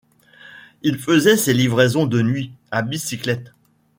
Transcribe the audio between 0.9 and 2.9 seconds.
faisait ces livraisons de nuit, à